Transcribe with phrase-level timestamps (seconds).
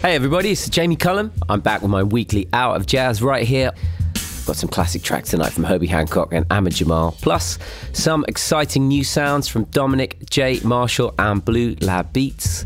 [0.00, 1.32] Hey everybody, it's Jamie Cullum.
[1.48, 3.72] I'm back with my weekly Out of Jazz right here.
[4.46, 7.58] Got some classic tracks tonight from Herbie Hancock and Ahmad Jamal, plus
[7.92, 10.60] some exciting new sounds from Dominic J.
[10.62, 12.64] Marshall and Blue Lab Beats.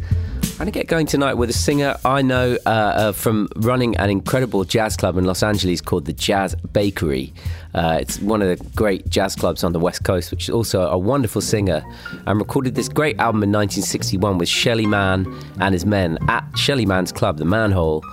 [0.63, 4.11] Going to get going tonight with a singer I know uh, uh, from running an
[4.11, 7.35] incredible jazz club in Los Angeles called the Jazz Bakery.
[7.75, 10.83] Uh, it's one of the great jazz clubs on the West Coast, which is also
[10.83, 11.83] a wonderful singer,
[12.29, 15.27] and recorded this great album in 1961 with Shelly Manne
[15.59, 18.05] and his men at Shelly Manne's club, the Manhole.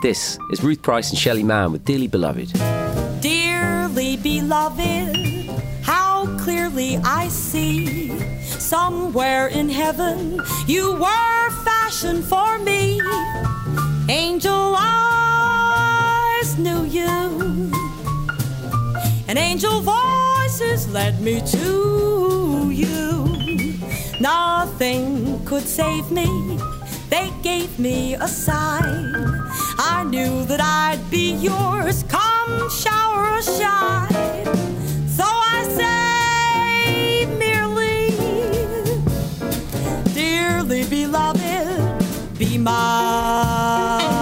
[0.00, 2.54] This is Ruth Price and Shelly Manne with Dearly Beloved.
[3.20, 5.14] Dearly beloved,
[5.82, 7.81] how clearly I see
[8.72, 12.98] somewhere in heaven you were fashioned for me.
[14.08, 17.70] Angel eyes knew you,
[19.28, 23.04] and angel voices led me to you.
[24.20, 26.28] Nothing could save me,
[27.10, 29.12] they gave me a sign.
[29.94, 34.46] I knew that I'd be yours, come shower or shine.
[35.18, 36.11] So I say
[40.62, 44.21] dearly beloved, be mine.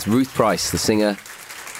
[0.00, 1.18] That's Ruth Price, the singer,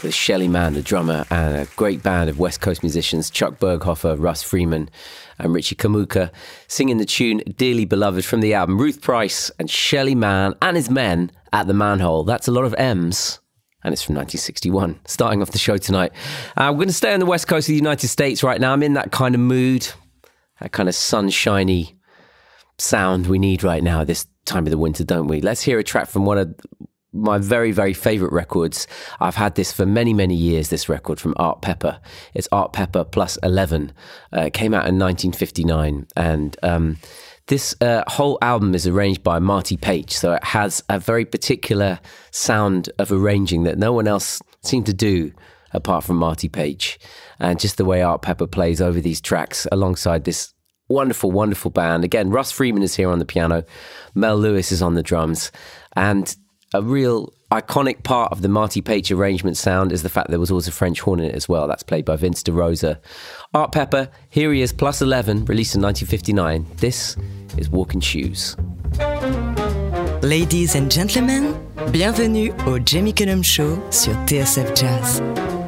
[0.02, 4.14] with Shelly Manne, the drummer, and a great band of West Coast musicians Chuck Berghofer,
[4.18, 4.90] Russ Freeman,
[5.38, 6.30] and Richie Kamuca,
[6.68, 10.90] singing the tune Dearly Beloved from the album Ruth Price and Shelly Manne and his
[10.90, 12.24] men at the Manhole.
[12.24, 13.40] That's a lot of M's.
[13.82, 15.00] And it's from 1961.
[15.06, 16.12] Starting off the show tonight.
[16.58, 18.74] Uh, we're going to stay on the west coast of the United States right now.
[18.74, 19.88] I'm in that kind of mood,
[20.60, 21.96] that kind of sunshiny
[22.76, 25.40] sound we need right now this time of the winter, don't we?
[25.40, 26.54] Let's hear a track from one of
[27.12, 28.86] my very, very favorite records.
[29.18, 32.00] I've had this for many, many years, this record from Art Pepper.
[32.34, 33.92] It's Art Pepper plus 11.
[34.34, 36.06] Uh, it came out in 1959.
[36.16, 36.98] And um,
[37.48, 40.12] this uh, whole album is arranged by Marty Paich.
[40.12, 41.98] So it has a very particular
[42.30, 45.32] sound of arranging that no one else seemed to do
[45.72, 46.98] apart from Marty Paich.
[47.38, 50.54] And just the way Art Pepper plays over these tracks alongside this
[50.88, 52.04] wonderful, wonderful band.
[52.04, 53.64] Again, Russ Freeman is here on the piano,
[54.14, 55.52] Mel Lewis is on the drums,
[55.96, 56.36] and
[56.72, 60.50] a real iconic part of the Marty Paich arrangement sound is the fact there was
[60.50, 61.66] always a French horn in it as well.
[61.66, 62.98] That's played by Vince DeRosa.
[63.52, 66.66] Art Pepper, here he is, plus 11, released in 1959.
[66.76, 67.16] This
[67.56, 68.56] is Walking Shoes.
[70.22, 71.56] Ladies and gentlemen,
[71.90, 75.59] bienvenue au Jamie Cullum Show sur TSF Jazz.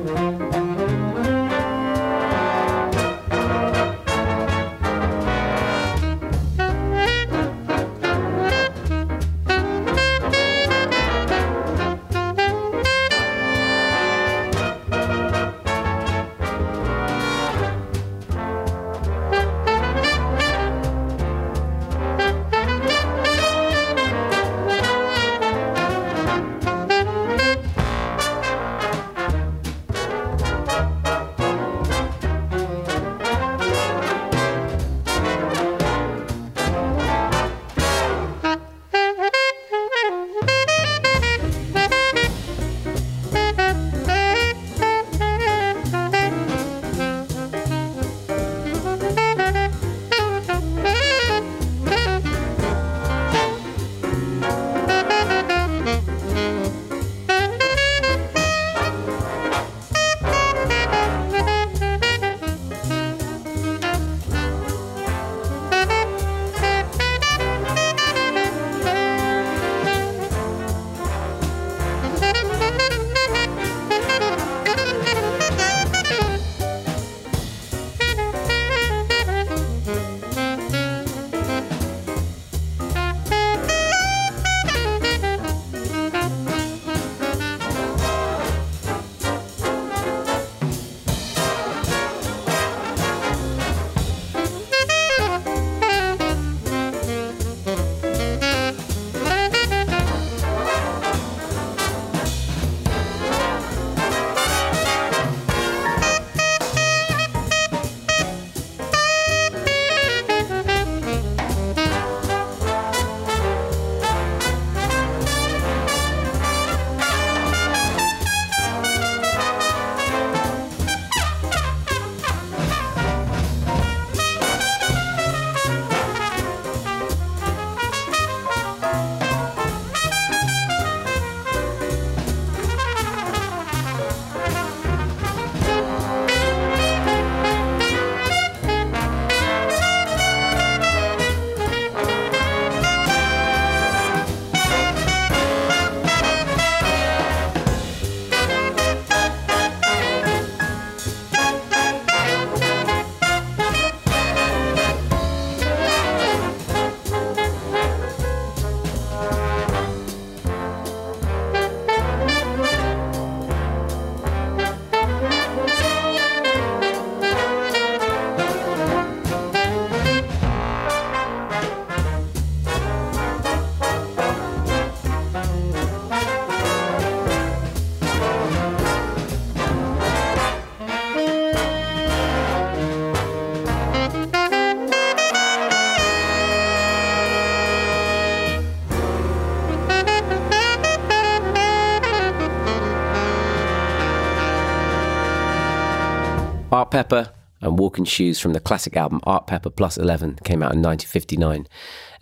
[197.03, 200.83] Pepper and Walking Shoes from the classic album Art Pepper Plus 11 came out in
[200.83, 201.67] 1959.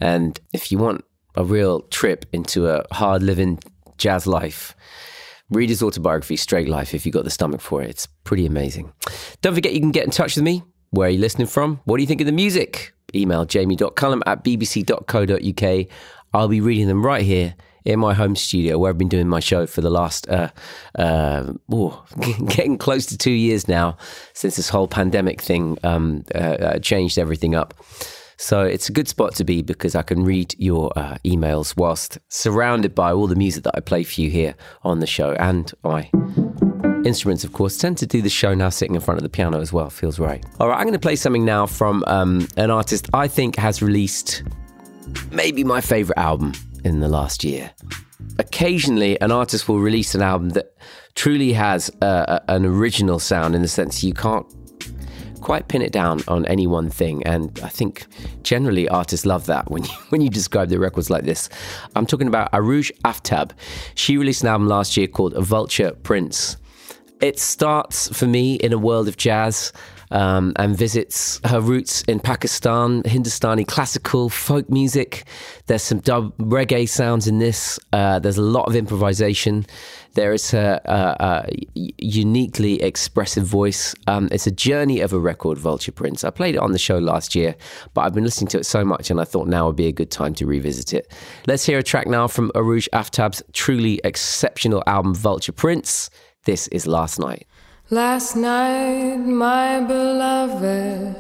[0.01, 1.05] And if you want
[1.35, 3.59] a real trip into a hard living
[3.99, 4.75] jazz life,
[5.51, 7.91] read his autobiography, Straight Life, if you've got the stomach for it.
[7.91, 8.91] It's pretty amazing.
[9.43, 10.63] Don't forget you can get in touch with me.
[10.93, 11.81] Where are you listening from?
[11.85, 12.95] What do you think of the music?
[13.15, 15.87] Email jamie.cullum at bbc.co.uk.
[16.33, 17.55] I'll be reading them right here
[17.85, 20.51] in my home studio where I've been doing my show for the last, uh,
[20.99, 22.05] uh, oh,
[22.49, 23.97] getting close to two years now
[24.35, 27.75] since this whole pandemic thing um, uh, uh, changed everything up.
[28.37, 32.19] So it's a good spot to be because I can read your uh, emails whilst
[32.31, 35.71] surrounded by all the music that I play for you here on the show and
[35.85, 36.11] my
[37.05, 37.77] instruments, of course.
[37.77, 39.91] Tend to do the show now sitting in front of the piano as well.
[39.91, 40.45] Feels right.
[40.59, 43.83] All right, I'm going to play something now from um, an artist I think has
[43.83, 44.43] released
[45.31, 46.53] maybe my favorite album
[46.85, 47.71] in the last year.
[48.39, 50.75] Occasionally, an artist will release an album that
[51.15, 54.47] truly has an original sound in the sense you can't
[55.41, 57.23] quite pin it down on any one thing.
[57.27, 58.07] And I think
[58.43, 61.49] generally artists love that when you, when you describe their records like this.
[61.97, 63.53] I'm talking about Arooj Aftab.
[63.95, 66.57] She released an album last year called Vulture Prince.
[67.21, 69.73] It starts for me in a world of jazz
[70.11, 75.25] um, and visits her roots in Pakistan, Hindustani classical folk music.
[75.67, 77.79] There's some dub reggae sounds in this.
[77.93, 79.67] Uh, there's a lot of improvisation.
[80.15, 83.95] There is a, a, a uniquely expressive voice.
[84.09, 86.25] Um, it's a journey of a record, Vulture Prince.
[86.25, 87.55] I played it on the show last year,
[87.95, 89.93] but I've been listening to it so much, and I thought now would be a
[89.93, 91.13] good time to revisit it.
[91.47, 96.11] Let's hear a track now from Arooj Aftab's truly exceptional album, Vulture Prince.
[96.45, 97.47] This is Last Night.
[97.93, 101.17] Last night, my beloved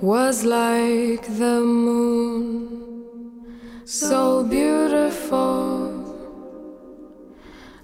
[0.00, 3.04] was like the moon,
[3.84, 5.92] so beautiful.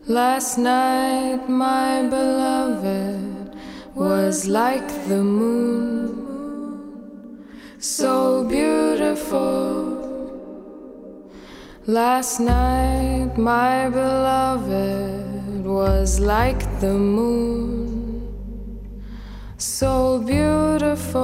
[0.07, 3.55] Last night, my beloved
[3.95, 6.17] was like the moon,
[7.79, 10.01] so beautiful.
[11.87, 17.82] Last night, my beloved was like the moon
[19.63, 21.23] so beautiful,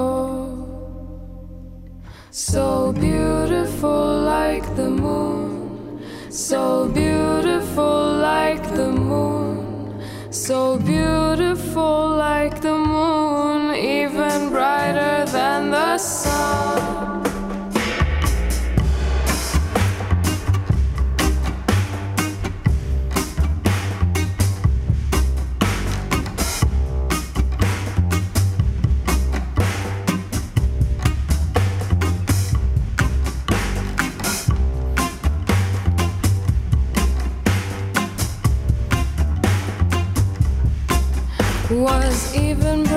[2.30, 13.74] so beautiful like the moon, so beautiful like the moon, so beautiful like the moon,
[13.74, 17.17] even brighter than the sun.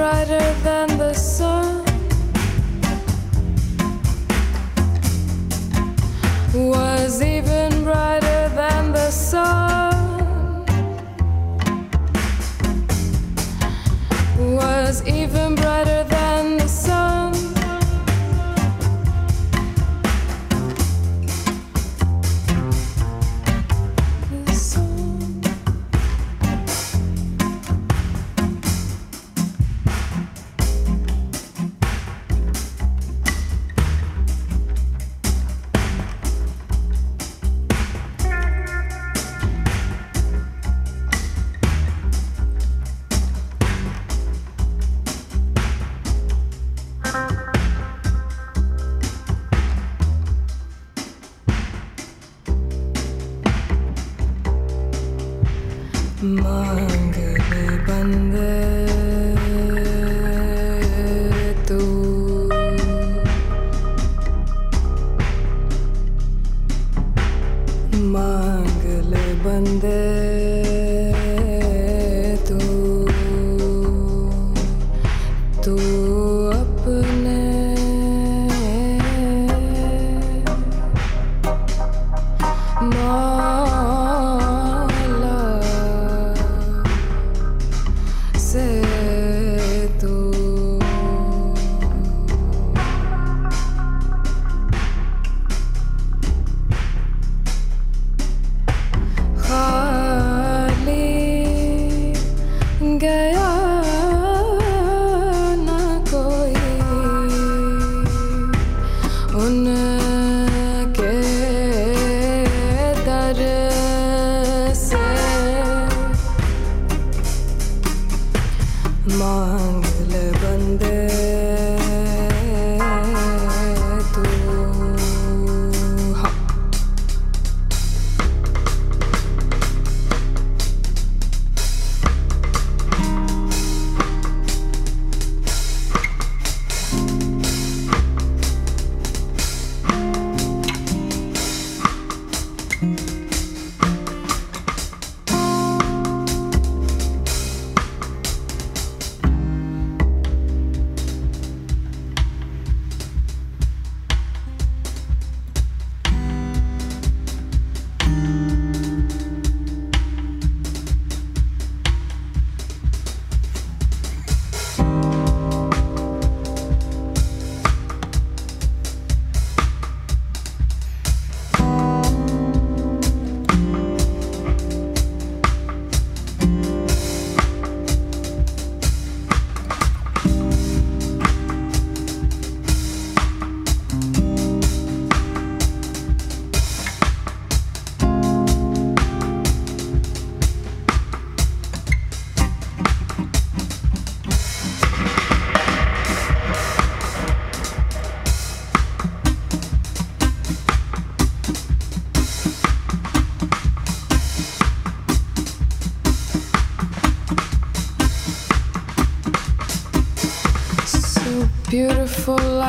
[0.01, 1.50] Brighter than the sun.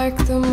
[0.03, 0.52] Like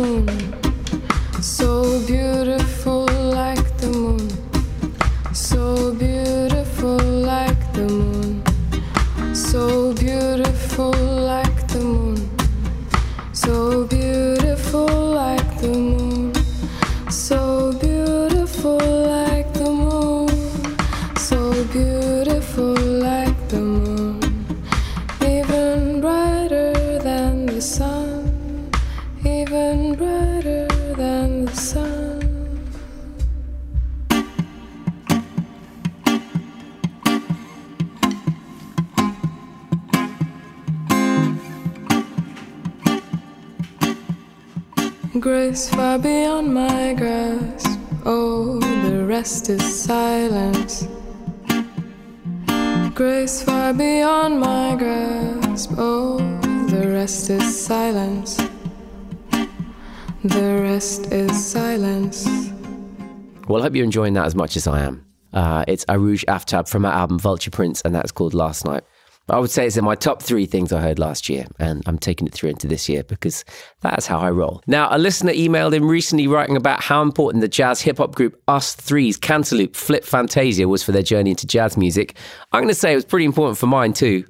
[63.80, 65.06] you're enjoying that as much as I am.
[65.32, 68.84] Uh, it's Arooj Aftab from our album Vulture Prince, and that's called Last Night.
[69.30, 71.98] I would say it's in my top three things I heard last year, and I'm
[71.98, 73.44] taking it through into this year because
[73.80, 74.62] that's how I roll.
[74.66, 78.40] Now, a listener emailed in recently writing about how important the jazz hip hop group
[78.48, 82.16] Us Three's Cantaloop Flip Fantasia was for their journey into jazz music.
[82.52, 84.24] I'm going to say it was pretty important for mine too.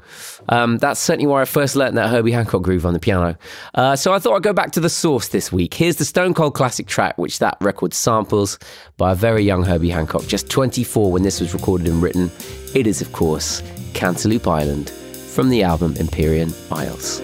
[0.49, 3.37] Um, that's certainly where I first learned that Herbie Hancock groove on the piano.
[3.75, 5.75] Uh, so I thought I'd go back to the source this week.
[5.75, 8.59] Here's the Stone Cold classic track, which that record samples
[8.97, 12.31] by a very young Herbie Hancock, just 24 when this was recorded and written.
[12.75, 17.21] It is, of course, Cantaloupe Island from the album Empyrean Isles.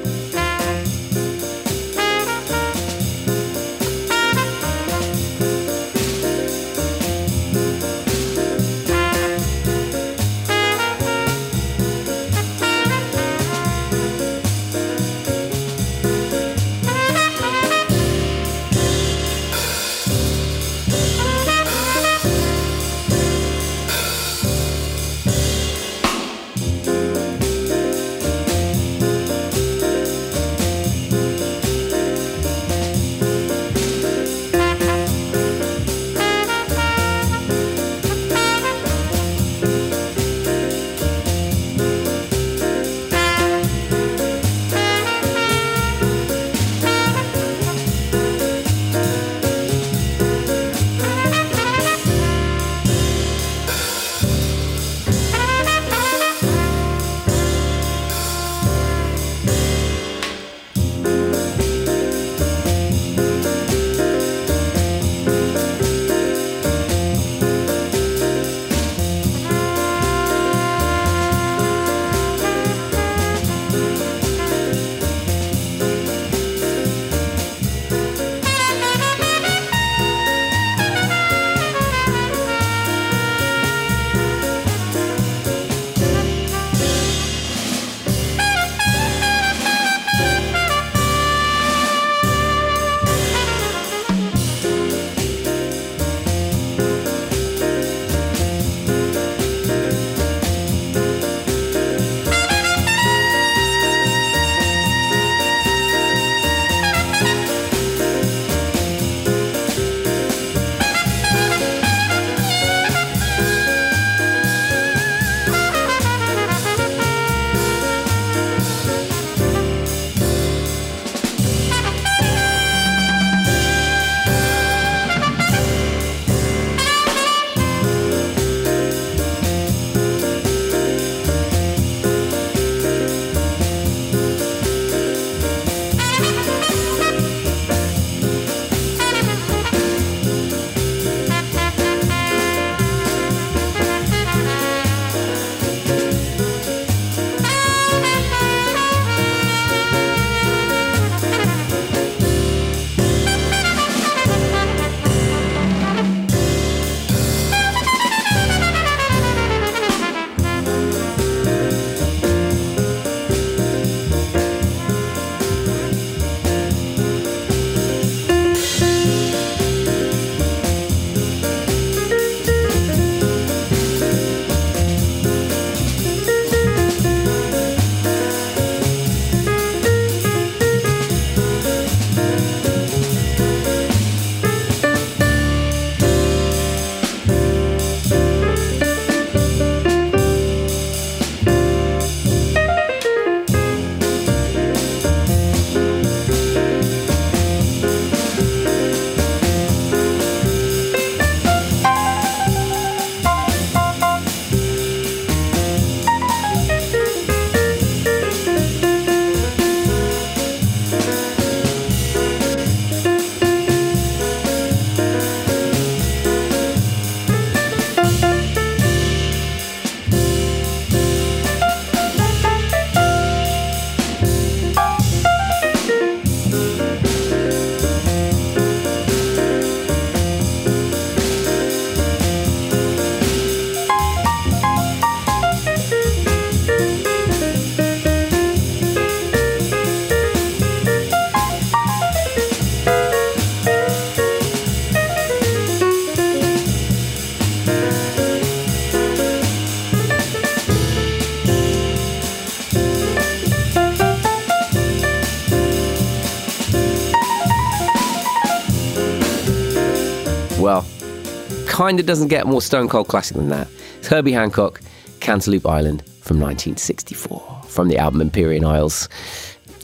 [261.86, 263.68] Kind of doesn't get more stone cold classic than that.
[263.99, 264.80] It's Herbie Hancock,
[265.20, 269.08] Cantaloupe Island from 1964 from the album Empyrean Isles.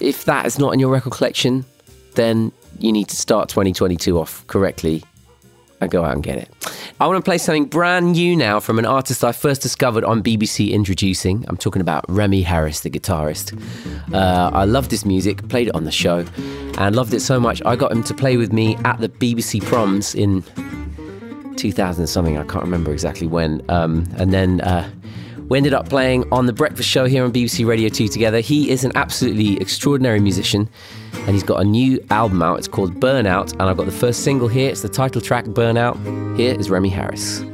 [0.01, 1.65] If that is not in your record collection,
[2.17, 5.05] then you need to start 2022 off correctly
[5.81, 6.49] and go out and get it.
[6.99, 10.25] I want to play something brand new now from an artist I first discovered on
[10.25, 11.45] BBC Introducing.
[11.47, 13.57] I'm talking about Remi Harris, the guitarist.
[14.13, 16.27] Uh, I loved his music, played it on the show,
[16.79, 19.65] and loved it so much I got him to play with me at the BBC
[19.65, 20.43] Proms in
[21.57, 22.39] 2000 something.
[22.39, 23.63] I can't remember exactly when.
[23.69, 24.91] Um, and then uh,
[25.49, 28.41] we ended up playing on the breakfast show here on BBC Radio 2 together.
[28.41, 30.69] He is an absolutely extraordinary musician
[31.13, 32.59] and he's got a new album out.
[32.59, 34.71] It's called Burnout, and I've got the first single here.
[34.71, 36.37] It's the title track, Burnout.
[36.37, 37.45] Here is Remi Harris.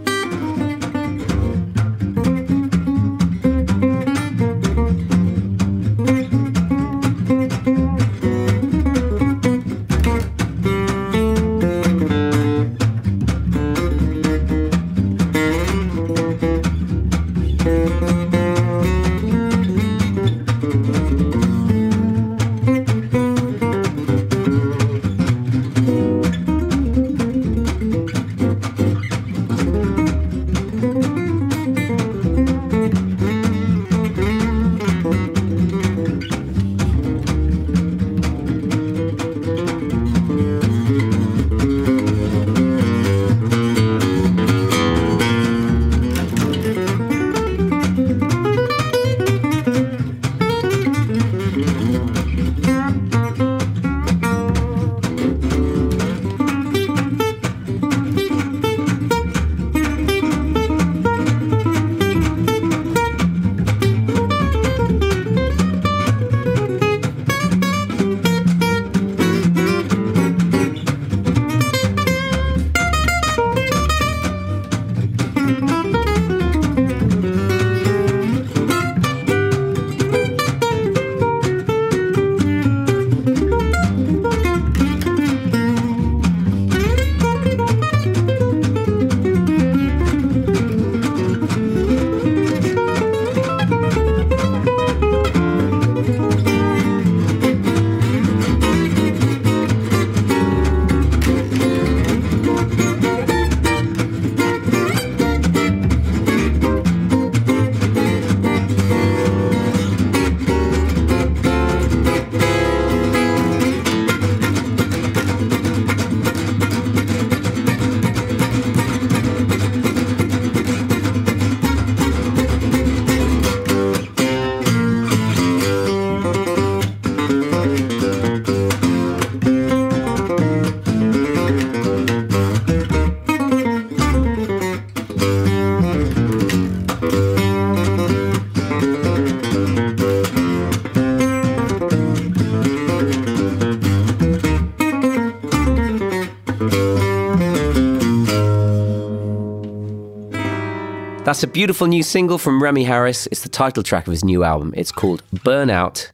[151.29, 153.27] That's a beautiful new single from Remi Harris.
[153.27, 154.73] It's the title track of his new album.
[154.75, 156.11] It's called Burnout,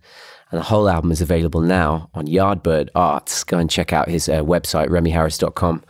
[0.50, 3.44] and the whole album is available now on Yardbird Arts.
[3.44, 5.84] Go and check out his uh, website, remiharris.com,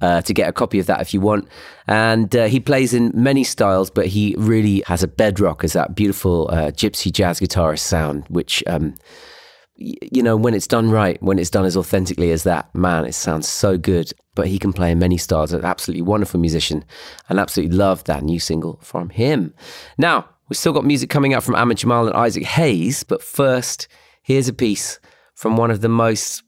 [0.00, 1.46] uh, to get a copy of that if you want.
[1.88, 5.94] And uh, he plays in many styles, but he really has a bedrock as that
[5.94, 8.64] beautiful uh, gypsy jazz guitarist sound, which.
[8.66, 8.94] Um,
[9.80, 13.14] you know, when it's done right, when it's done as authentically as that, man, it
[13.14, 14.12] sounds so good.
[14.34, 15.52] But he can play in many styles.
[15.52, 16.84] An absolutely wonderful musician,
[17.28, 19.54] and absolutely love that new single from him.
[19.98, 23.88] Now, we've still got music coming out from Ahmad Jamal and Isaac Hayes, but first,
[24.22, 25.00] here's a piece
[25.34, 26.42] from one of the most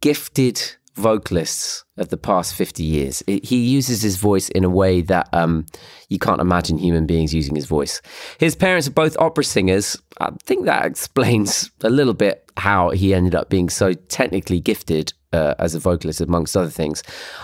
[0.00, 0.62] gifted
[0.96, 3.22] vocalists of the past 50 years.
[3.26, 5.66] It, he uses his voice in a way that um,
[6.08, 8.02] you can't imagine human beings using his voice.
[8.38, 9.96] His parents are both opera singers.
[10.20, 15.12] I think that explains a little bit how he ended up being so technically gifted
[15.32, 17.02] uh, as a vocalist, amongst other things.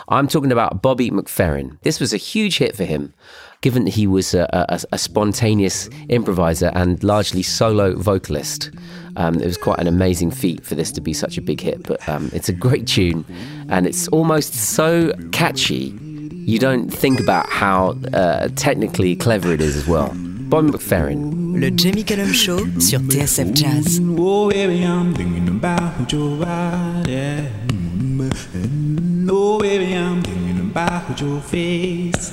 [0.08, 1.80] I'm talking about Bobby McFerrin.
[1.82, 3.12] This was a huge hit for him,
[3.60, 8.70] given that he was a, a, a spontaneous improviser and largely solo vocalist.
[9.16, 11.82] Um, it was quite an amazing feat for this to be such a big hit,
[11.82, 13.24] but um, it's a great tune
[13.68, 15.94] and it's almost so catchy.
[16.32, 20.12] You don't think about how uh, technically clever it is as well.
[20.52, 21.60] Bobby McFerrin.
[21.60, 24.00] Le Jamie Cullum Show sur TSF Jazz.
[24.18, 27.48] Oh, baby, I'm thinking about your body.
[29.30, 32.32] Oh, baby, I'm thinking about your face.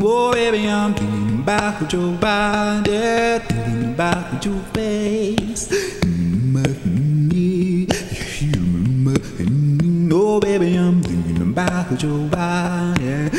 [0.00, 3.38] Oh, baby, I'm thinking about your body.
[3.38, 5.68] Thinking about your face.
[10.10, 13.30] Oh, baby, I'm thinking about about your body.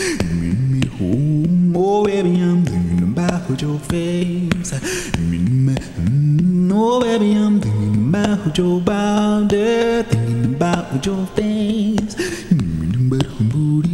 [1.75, 4.73] Oh, baby, I'm thinking about your face.
[6.71, 12.15] Oh, baby, I'm thinking about your body, thinking about your face.
[12.51, 13.88] You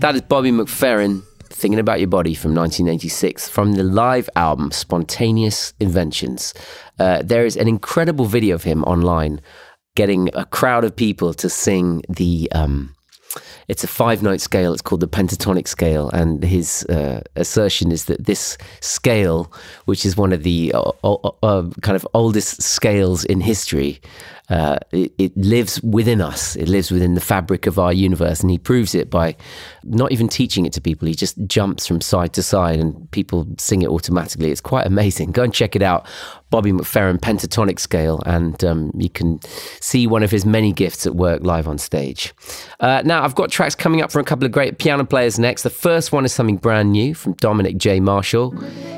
[0.00, 5.74] That is Bobby McFerrin thinking about your body from 1986 from the live album Spontaneous
[5.78, 6.54] Inventions.
[6.98, 9.42] Uh, there is an incredible video of him online
[9.96, 12.50] getting a crowd of people to sing the.
[12.52, 12.94] Um,
[13.68, 14.72] it's a five note scale.
[14.72, 19.52] It's called the pentatonic scale, and his uh, assertion is that this scale,
[19.84, 24.00] which is one of the uh, uh, uh, kind of oldest scales in history,
[24.50, 26.56] uh, it, it lives within us.
[26.56, 29.36] It lives within the fabric of our universe, and he proves it by
[29.84, 31.06] not even teaching it to people.
[31.06, 34.50] He just jumps from side to side, and people sing it automatically.
[34.50, 35.30] It's quite amazing.
[35.30, 36.06] Go and check it out.
[36.50, 39.40] Bobby McFerrin pentatonic scale, and um, you can
[39.80, 42.34] see one of his many gifts at work live on stage.
[42.80, 45.62] Uh, now, I've got tracks coming up from a couple of great piano players next.
[45.62, 48.00] The first one is something brand new from Dominic J.
[48.00, 48.50] Marshall.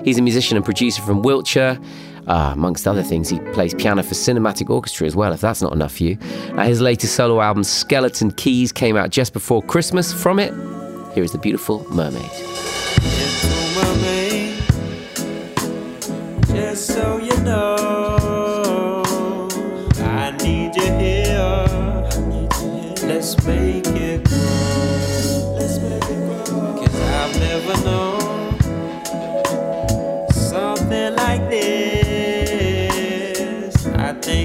[0.02, 1.78] He's a musician and producer from Wiltshire.
[2.26, 5.72] Uh, amongst other things, he plays piano for cinematic orchestra as well, if that's not
[5.72, 6.18] enough for you.
[6.52, 10.12] Uh, his latest solo album, Skeleton Keys, came out just before Christmas.
[10.12, 10.52] From it,
[11.14, 12.22] here is The Beautiful Mermaid.
[16.46, 17.71] Just so you know,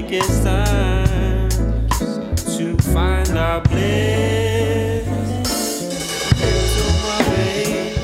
[0.08, 1.50] think it's time
[2.56, 5.06] to find our bliss.
[6.40, 7.94] Into my way.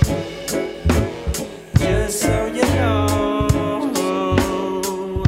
[1.78, 3.48] Just so you know,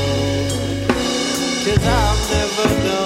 [1.63, 3.04] Cause I've never known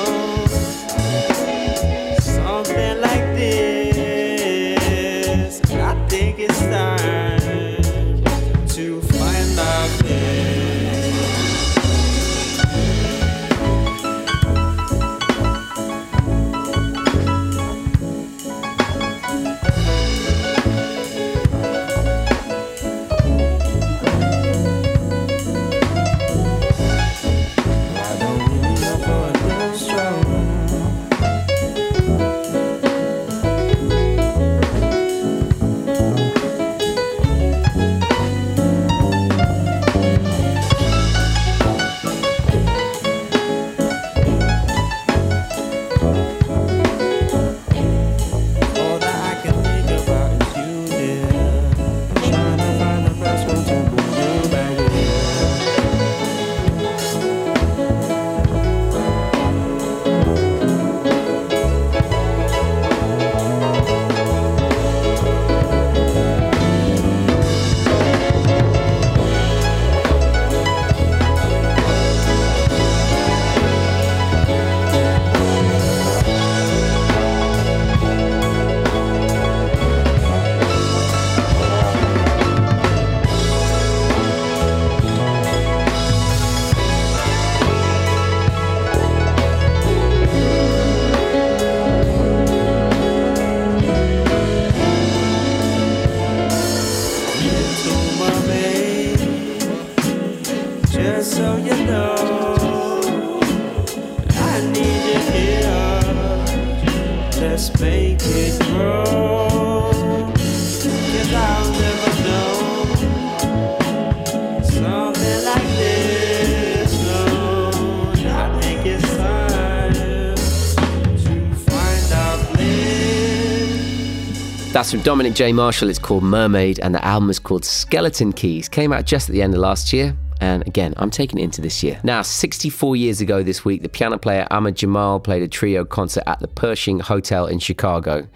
[124.89, 125.53] That's from Dominic J.
[125.53, 125.87] Marshall.
[125.89, 128.67] It's called Mermaid, and the album is called Skeleton Keys.
[128.67, 130.17] Came out just at the end of last year.
[130.41, 131.99] And again, I'm taking it into this year.
[132.03, 136.23] Now, 64 years ago this week, the piano player Ahmad Jamal played a trio concert
[136.25, 138.27] at the Pershing Hotel in Chicago.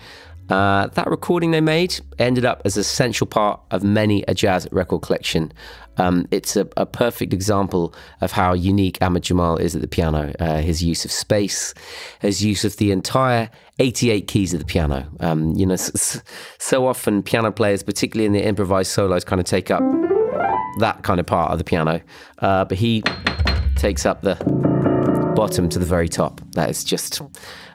[0.49, 4.67] Uh, that recording they made ended up as a central part of many a jazz
[4.71, 5.51] record collection.
[5.97, 10.33] Um, it's a, a perfect example of how unique Ahmad Jamal is at the piano.
[10.39, 11.73] Uh, his use of space,
[12.19, 15.07] his use of the entire 88 keys of the piano.
[15.19, 16.23] Um, you know, s- s-
[16.59, 19.81] so often piano players, particularly in the improvised solos, kind of take up
[20.79, 22.01] that kind of part of the piano,
[22.39, 23.03] uh, but he
[23.75, 24.35] takes up the
[25.35, 26.41] bottom to the very top.
[26.51, 27.21] That is just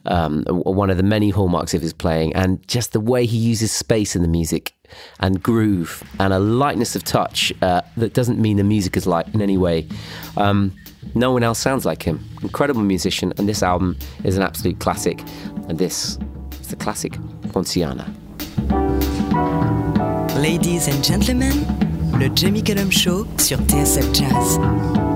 [0.07, 3.73] um, one of the many hallmarks of his playing, and just the way he uses
[3.73, 4.75] space in the music
[5.21, 9.29] and groove and a lightness of touch uh, that doesn't mean the music is light
[9.35, 9.87] in any way.
[10.37, 10.73] Um,
[11.15, 12.25] no one else sounds like him.
[12.43, 15.21] Incredible musician, and this album is an absolute classic.
[15.69, 16.19] And this
[16.61, 17.19] is the classic
[17.53, 18.13] Poinciana.
[20.37, 21.67] Ladies and gentlemen,
[22.19, 25.08] le Jamie Cullum Show sur TSF Jazz.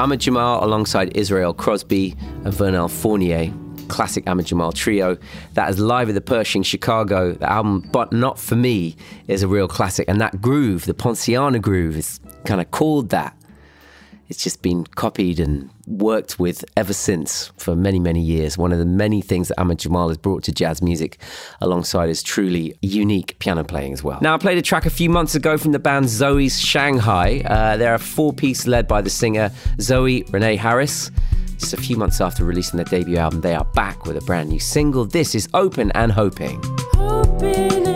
[0.00, 3.52] Ahmad Jamal alongside Israel Crosby and Vernel Fournier.
[3.88, 5.18] Classic Ahmad Jamal trio.
[5.52, 7.32] That is live at the Pershing Chicago.
[7.32, 8.96] The album, But Not For Me,
[9.28, 10.08] is a real classic.
[10.08, 13.36] And that groove, the Poinciana groove, is kind of called that
[14.30, 18.56] it's just been copied and worked with ever since for many, many years.
[18.56, 21.18] One of the many things that Ahmad Jamal has brought to jazz music
[21.60, 24.18] alongside his truly unique piano playing as well.
[24.22, 27.42] Now, I played a track a few months ago from the band Zoe's Shanghai.
[27.44, 31.10] Uh, they're a four piece led by the singer Zoe Renee Harris.
[31.58, 34.48] Just a few months after releasing their debut album, they are back with a brand
[34.48, 35.04] new single.
[35.04, 36.62] This is Open and Hoping.
[36.94, 37.89] Hoping and hoping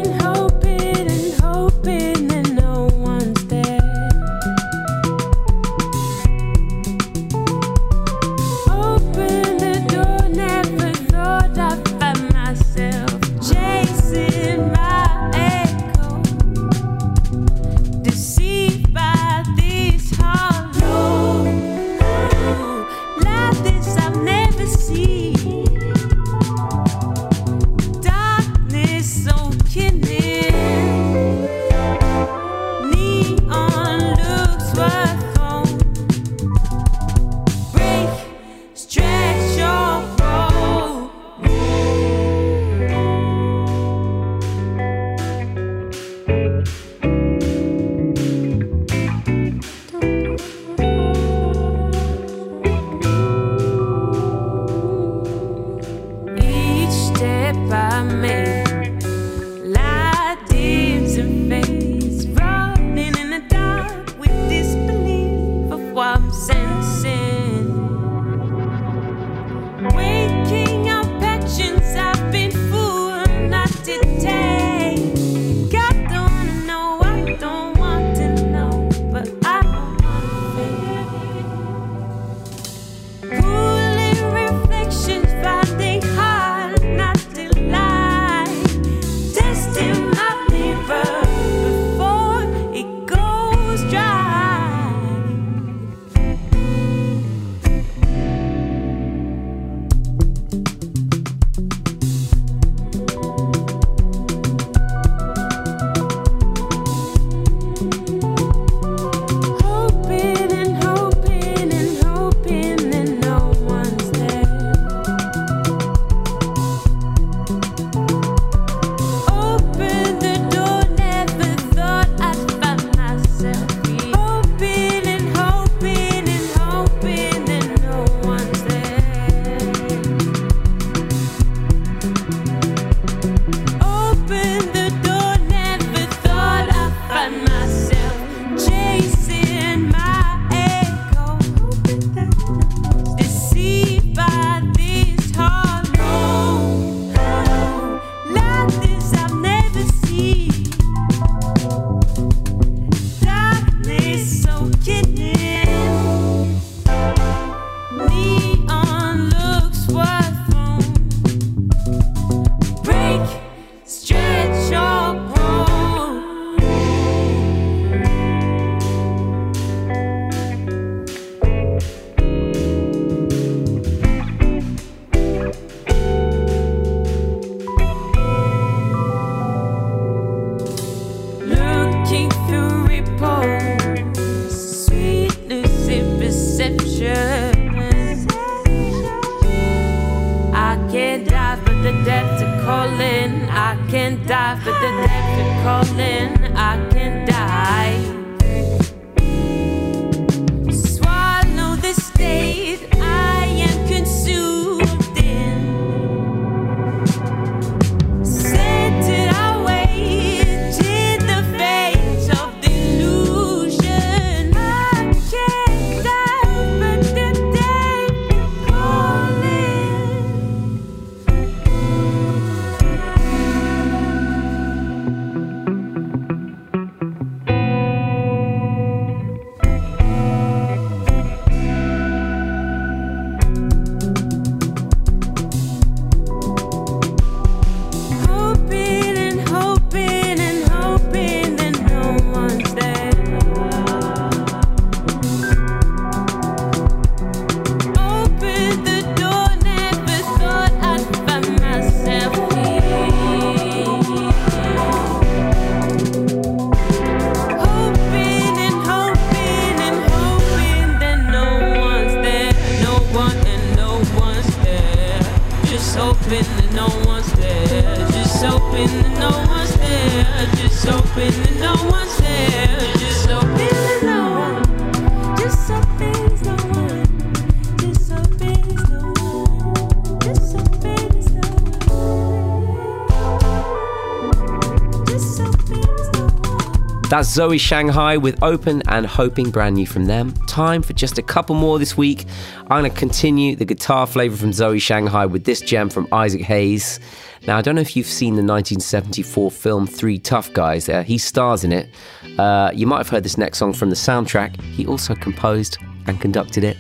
[287.34, 290.34] Zoe Shanghai with Open and Hoping brand new from them.
[290.46, 292.26] Time for just a couple more this week.
[292.70, 296.42] I'm going to continue the guitar flavour from Zoe Shanghai with this gem from Isaac
[296.42, 297.00] Hayes.
[297.44, 301.02] Now, I don't know if you've seen the 1974 film Three Tough Guys there.
[301.02, 301.92] He stars in it.
[302.38, 304.60] Uh, you might have heard this next song from the soundtrack.
[304.60, 306.76] He also composed and conducted it.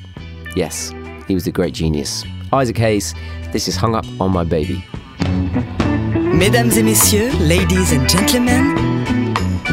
[0.54, 0.92] Yes,
[1.26, 2.22] he was a great genius.
[2.52, 3.12] Isaac Hayes,
[3.50, 4.84] this is Hung Up on My Baby.
[6.14, 9.23] Mesdames et messieurs, ladies and gentlemen,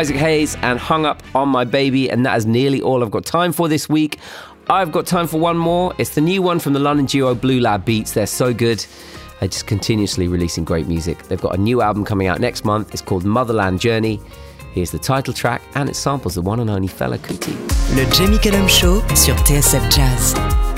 [0.00, 3.26] Isaac Hayes and Hung Up on My Baby, and that is nearly all I've got
[3.26, 4.18] time for this week.
[4.70, 5.92] I've got time for one more.
[5.98, 8.12] It's the new one from the London duo Blue Lab Beats.
[8.12, 8.82] They're so good.
[9.40, 11.24] They're just continuously releasing great music.
[11.24, 12.94] They've got a new album coming out next month.
[12.94, 14.18] It's called Motherland Journey.
[14.72, 17.54] Here's the title track, and it samples the one and only Fela Kuti.
[17.94, 20.69] Le Jamie Cullum Show sur TSF Jazz.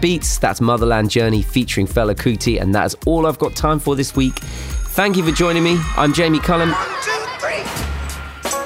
[0.00, 3.78] Blue Beats, that's Motherland Journey featuring Fela Kuti, and that is all I've got time
[3.78, 4.34] for this week.
[4.94, 5.78] Thank you for joining me.
[5.96, 6.74] I'm Jamie Cullum.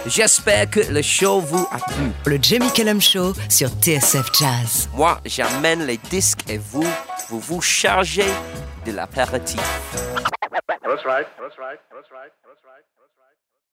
[0.07, 2.12] J'espère que le show vous a plu.
[2.26, 4.89] Le Jamie Cullum Show sur TSF Jazz.
[4.95, 6.87] Moi, j'amène les disques et vous,
[7.30, 8.30] vous vous chargez
[8.87, 9.61] de l'apéritif.